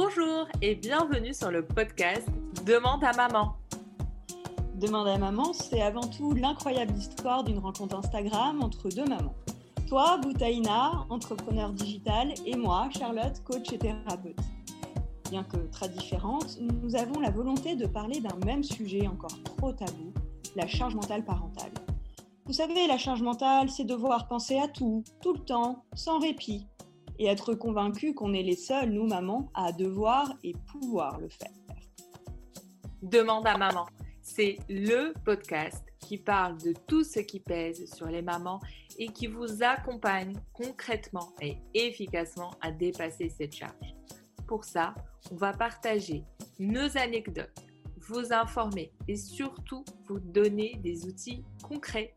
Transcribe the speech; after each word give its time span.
Bonjour 0.00 0.46
et 0.62 0.76
bienvenue 0.76 1.34
sur 1.34 1.50
le 1.50 1.66
podcast 1.66 2.28
Demande 2.64 3.02
à 3.02 3.12
maman. 3.14 3.56
Demande 4.76 5.08
à 5.08 5.18
maman, 5.18 5.52
c'est 5.52 5.82
avant 5.82 6.06
tout 6.06 6.34
l'incroyable 6.34 6.96
histoire 6.96 7.42
d'une 7.42 7.58
rencontre 7.58 7.96
Instagram 7.96 8.62
entre 8.62 8.90
deux 8.90 9.06
mamans. 9.06 9.34
Toi, 9.88 10.18
Boutaïna, 10.18 11.04
entrepreneur 11.10 11.72
digital, 11.72 12.32
et 12.46 12.54
moi, 12.54 12.88
Charlotte, 12.96 13.42
coach 13.42 13.72
et 13.72 13.78
thérapeute. 13.78 14.38
Bien 15.32 15.42
que 15.42 15.56
très 15.72 15.88
différentes, 15.88 16.60
nous 16.60 16.94
avons 16.94 17.18
la 17.18 17.30
volonté 17.30 17.74
de 17.74 17.88
parler 17.88 18.20
d'un 18.20 18.38
même 18.46 18.62
sujet 18.62 19.08
encore 19.08 19.42
trop 19.42 19.72
tabou, 19.72 20.14
la 20.54 20.68
charge 20.68 20.94
mentale 20.94 21.24
parentale. 21.24 21.72
Vous 22.46 22.52
savez, 22.52 22.86
la 22.86 22.98
charge 22.98 23.22
mentale, 23.22 23.68
c'est 23.68 23.82
devoir 23.82 24.28
penser 24.28 24.60
à 24.60 24.68
tout, 24.68 25.02
tout 25.20 25.32
le 25.32 25.40
temps, 25.40 25.82
sans 25.94 26.20
répit, 26.20 26.68
et 27.18 27.26
être 27.26 27.54
convaincu 27.54 28.14
qu'on 28.14 28.32
est 28.32 28.42
les 28.42 28.56
seuls, 28.56 28.90
nous, 28.90 29.06
mamans, 29.06 29.50
à 29.54 29.72
devoir 29.72 30.34
et 30.42 30.54
pouvoir 30.70 31.18
le 31.18 31.28
faire. 31.28 31.52
Demande 33.02 33.46
à 33.46 33.56
maman, 33.56 33.86
c'est 34.22 34.58
le 34.68 35.12
podcast 35.24 35.84
qui 36.00 36.18
parle 36.18 36.58
de 36.58 36.72
tout 36.86 37.04
ce 37.04 37.20
qui 37.20 37.40
pèse 37.40 37.92
sur 37.94 38.06
les 38.06 38.22
mamans 38.22 38.60
et 38.98 39.08
qui 39.08 39.26
vous 39.26 39.62
accompagne 39.62 40.34
concrètement 40.52 41.34
et 41.40 41.58
efficacement 41.74 42.50
à 42.60 42.72
dépasser 42.72 43.28
cette 43.28 43.54
charge. 43.54 43.94
Pour 44.46 44.64
ça, 44.64 44.94
on 45.30 45.36
va 45.36 45.52
partager 45.52 46.24
nos 46.58 46.96
anecdotes, 46.96 47.62
vous 48.08 48.32
informer 48.32 48.92
et 49.06 49.16
surtout 49.16 49.84
vous 50.06 50.18
donner 50.18 50.76
des 50.82 51.06
outils 51.06 51.44
concrets. 51.62 52.14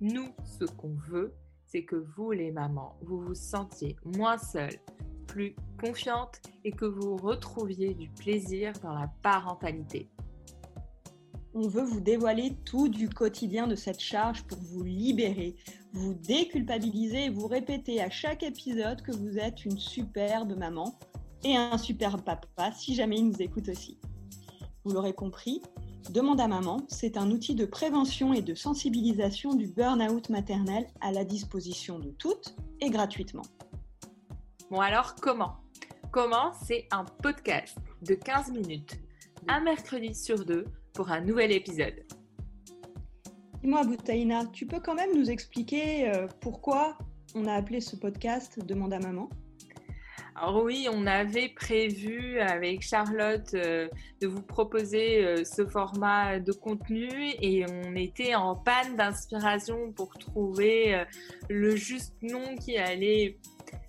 Nous, 0.00 0.28
ce 0.44 0.64
qu'on 0.64 0.94
veut, 1.08 1.34
c'est 1.72 1.84
que 1.84 1.96
vous, 1.96 2.32
les 2.32 2.52
mamans, 2.52 2.96
vous 3.00 3.18
vous 3.18 3.34
sentiez 3.34 3.96
moins 4.04 4.36
seule, 4.36 4.78
plus 5.26 5.56
confiante 5.80 6.42
et 6.64 6.70
que 6.70 6.84
vous 6.84 7.16
retrouviez 7.16 7.94
du 7.94 8.10
plaisir 8.10 8.74
dans 8.82 8.92
la 8.92 9.10
parentalité. 9.22 10.10
On 11.54 11.68
veut 11.68 11.84
vous 11.84 12.00
dévoiler 12.00 12.52
tout 12.66 12.88
du 12.88 13.08
quotidien 13.08 13.66
de 13.66 13.74
cette 13.74 14.00
charge 14.00 14.42
pour 14.44 14.58
vous 14.58 14.84
libérer, 14.84 15.56
vous 15.94 16.12
déculpabiliser 16.12 17.26
et 17.26 17.30
vous 17.30 17.46
répéter 17.46 18.02
à 18.02 18.10
chaque 18.10 18.42
épisode 18.42 19.00
que 19.00 19.12
vous 19.12 19.38
êtes 19.38 19.64
une 19.64 19.78
superbe 19.78 20.54
maman 20.58 20.98
et 21.42 21.56
un 21.56 21.78
superbe 21.78 22.20
papa 22.22 22.72
si 22.72 22.94
jamais 22.94 23.16
il 23.16 23.28
nous 23.28 23.40
écoute 23.40 23.70
aussi. 23.70 23.98
Vous 24.84 24.92
l'aurez 24.92 25.14
compris, 25.14 25.62
Demande 26.10 26.40
à 26.40 26.48
maman, 26.48 26.84
c'est 26.88 27.16
un 27.16 27.30
outil 27.30 27.54
de 27.54 27.64
prévention 27.64 28.34
et 28.34 28.42
de 28.42 28.54
sensibilisation 28.54 29.54
du 29.54 29.68
burn-out 29.68 30.28
maternel 30.28 30.86
à 31.00 31.12
la 31.12 31.24
disposition 31.24 31.98
de 31.98 32.10
toutes 32.10 32.54
et 32.80 32.90
gratuitement. 32.90 33.44
Bon 34.70 34.80
alors 34.80 35.14
comment? 35.14 35.56
Comment 36.10 36.52
C'est 36.64 36.86
un 36.90 37.04
podcast 37.04 37.78
de 38.02 38.14
15 38.14 38.50
minutes, 38.50 39.00
un 39.48 39.60
mercredi 39.60 40.14
sur 40.14 40.44
deux 40.44 40.64
pour 40.92 41.10
un 41.10 41.20
nouvel 41.20 41.52
épisode. 41.52 42.04
Dis-moi 43.62 43.84
Boutaïna, 43.84 44.46
tu 44.52 44.66
peux 44.66 44.80
quand 44.80 44.94
même 44.94 45.16
nous 45.16 45.30
expliquer 45.30 46.10
euh, 46.10 46.26
pourquoi 46.40 46.98
on 47.34 47.46
a 47.46 47.54
appelé 47.54 47.80
ce 47.80 47.96
podcast 47.96 48.58
Demande 48.66 48.92
à 48.92 48.98
maman? 48.98 49.30
Alors 50.34 50.64
oui, 50.64 50.88
on 50.90 51.06
avait 51.06 51.50
prévu 51.50 52.40
avec 52.40 52.80
Charlotte 52.82 53.52
euh, 53.54 53.88
de 54.20 54.26
vous 54.26 54.40
proposer 54.40 55.24
euh, 55.24 55.44
ce 55.44 55.66
format 55.66 56.38
de 56.38 56.52
contenu 56.52 57.10
et 57.40 57.66
on 57.68 57.94
était 57.96 58.34
en 58.34 58.56
panne 58.56 58.96
d'inspiration 58.96 59.92
pour 59.92 60.14
trouver 60.14 60.94
euh, 60.94 61.04
le 61.50 61.76
juste 61.76 62.14
nom 62.22 62.56
qui 62.56 62.78
allait 62.78 63.38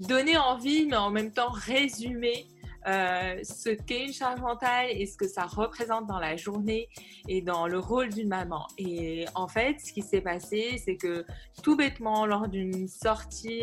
donner 0.00 0.36
envie, 0.36 0.86
mais 0.86 0.96
en 0.96 1.10
même 1.10 1.30
temps 1.30 1.50
résumer 1.50 2.46
ce 2.86 3.70
qu'est 3.70 4.04
une 4.04 4.12
charge 4.12 4.42
mentale 4.42 4.88
et 4.90 5.06
ce 5.06 5.16
que 5.16 5.26
ça 5.26 5.46
représente 5.46 6.06
dans 6.06 6.18
la 6.18 6.36
journée 6.36 6.90
et 7.28 7.40
dans 7.40 7.66
le 7.66 7.78
rôle 7.78 8.10
d'une 8.10 8.28
maman. 8.28 8.66
Et 8.76 9.24
en 9.34 9.48
fait, 9.48 9.80
ce 9.80 9.90
qui 9.90 10.02
s'est 10.02 10.20
passé, 10.20 10.78
c'est 10.84 10.96
que 10.96 11.24
tout 11.62 11.78
bêtement, 11.78 12.26
lors 12.26 12.46
d'une 12.46 12.86
sortie 12.86 13.62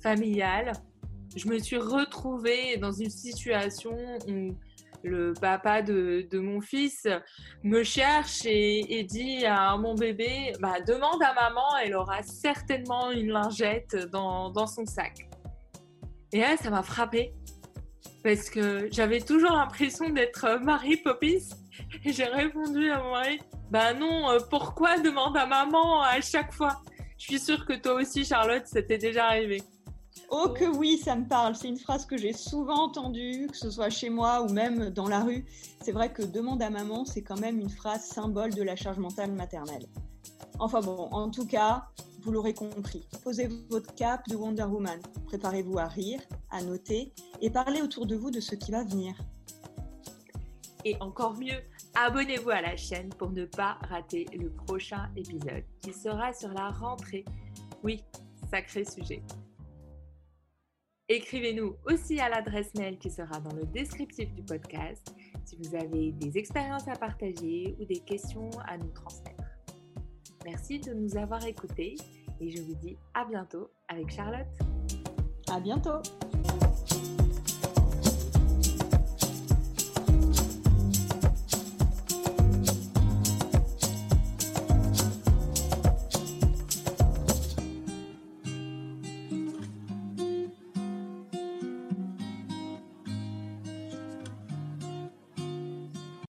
familiale, 0.00 0.70
je 1.36 1.48
me 1.48 1.58
suis 1.58 1.78
retrouvée 1.78 2.76
dans 2.76 2.92
une 2.92 3.10
situation 3.10 3.96
où 4.28 4.54
le 5.02 5.34
papa 5.34 5.82
de, 5.82 6.26
mon 6.32 6.60
fils 6.60 7.06
me 7.62 7.82
cherche 7.82 8.46
et, 8.46 9.04
dit 9.04 9.44
à 9.44 9.76
mon 9.76 9.94
bébé 9.94 10.52
bah, 10.60 10.80
demande 10.80 11.22
à 11.22 11.34
maman, 11.34 11.76
elle 11.82 11.94
aura 11.94 12.22
certainement 12.22 13.10
une 13.10 13.28
lingette 13.28 13.96
dans, 14.10 14.66
son 14.66 14.86
sac. 14.86 15.28
Et 16.32 16.40
là, 16.40 16.56
ça 16.56 16.70
m'a 16.70 16.82
frappée 16.82 17.32
parce 18.22 18.48
que 18.48 18.88
j'avais 18.90 19.20
toujours 19.20 19.52
l'impression 19.52 20.08
d'être 20.08 20.58
Marie 20.62 20.96
Poppins 20.96 21.44
et 22.04 22.12
j'ai 22.12 22.24
répondu 22.24 22.90
à 22.90 23.02
mon 23.02 23.10
mari 23.10 23.38
bah 23.70 23.92
non, 23.92 24.30
euh, 24.30 24.38
pourquoi 24.50 24.98
demande 24.98 25.36
à 25.36 25.46
maman 25.46 26.02
à 26.02 26.20
chaque 26.20 26.52
fois? 26.52 26.80
Je 27.18 27.24
suis 27.24 27.40
sûre 27.40 27.64
que 27.66 27.72
toi 27.72 27.94
aussi, 27.94 28.24
Charlotte, 28.24 28.64
c'était 28.66 28.98
déjà 28.98 29.26
arrivé. 29.26 29.62
Oh 30.30 30.48
que 30.48 30.64
oui, 30.64 30.98
ça 30.98 31.16
me 31.16 31.26
parle. 31.26 31.54
C'est 31.54 31.68
une 31.68 31.78
phrase 31.78 32.06
que 32.06 32.16
j'ai 32.16 32.32
souvent 32.32 32.84
entendue, 32.84 33.46
que 33.50 33.56
ce 33.56 33.70
soit 33.70 33.90
chez 33.90 34.10
moi 34.10 34.42
ou 34.42 34.48
même 34.52 34.90
dans 34.90 35.08
la 35.08 35.20
rue. 35.20 35.44
C'est 35.80 35.92
vrai 35.92 36.12
que 36.12 36.22
demande 36.22 36.62
à 36.62 36.70
maman, 36.70 37.04
c'est 37.04 37.22
quand 37.22 37.38
même 37.38 37.60
une 37.60 37.70
phrase 37.70 38.04
symbole 38.04 38.54
de 38.54 38.62
la 38.62 38.76
charge 38.76 38.98
mentale 38.98 39.32
maternelle. 39.32 39.86
Enfin 40.58 40.80
bon, 40.80 41.08
en 41.10 41.30
tout 41.30 41.46
cas, 41.46 41.88
vous 42.22 42.32
l'aurez 42.32 42.54
compris. 42.54 43.06
Posez 43.22 43.48
votre 43.70 43.94
cap 43.94 44.26
de 44.28 44.36
Wonder 44.36 44.64
Woman. 44.64 45.00
Préparez-vous 45.26 45.78
à 45.78 45.86
rire, 45.86 46.20
à 46.50 46.62
noter 46.62 47.12
et 47.40 47.50
parlez 47.50 47.82
autour 47.82 48.06
de 48.06 48.16
vous 48.16 48.30
de 48.30 48.40
ce 48.40 48.54
qui 48.54 48.70
va 48.70 48.82
venir. 48.82 49.14
Et 50.84 50.96
encore 51.00 51.34
mieux, 51.34 51.60
abonnez-vous 51.94 52.50
à 52.50 52.60
la 52.60 52.76
chaîne 52.76 53.08
pour 53.10 53.30
ne 53.30 53.44
pas 53.44 53.78
rater 53.88 54.26
le 54.32 54.50
prochain 54.50 55.10
épisode 55.16 55.64
qui 55.80 55.92
sera 55.92 56.32
sur 56.32 56.50
la 56.50 56.70
rentrée. 56.70 57.24
Oui, 57.82 58.02
sacré 58.50 58.84
sujet. 58.84 59.22
Écrivez-nous 61.08 61.76
aussi 61.84 62.18
à 62.18 62.30
l'adresse 62.30 62.72
mail 62.74 62.98
qui 62.98 63.10
sera 63.10 63.38
dans 63.40 63.54
le 63.54 63.66
descriptif 63.66 64.32
du 64.32 64.42
podcast 64.42 65.14
si 65.44 65.56
vous 65.56 65.74
avez 65.74 66.12
des 66.12 66.38
expériences 66.38 66.88
à 66.88 66.94
partager 66.94 67.76
ou 67.78 67.84
des 67.84 68.00
questions 68.00 68.48
à 68.66 68.78
nous 68.78 68.90
transmettre. 68.90 69.44
Merci 70.46 70.80
de 70.80 70.94
nous 70.94 71.16
avoir 71.18 71.44
écoutés 71.44 71.96
et 72.40 72.50
je 72.50 72.62
vous 72.62 72.74
dis 72.76 72.96
à 73.12 73.26
bientôt 73.26 73.70
avec 73.88 74.10
Charlotte. 74.10 74.46
À 75.50 75.60
bientôt. 75.60 76.00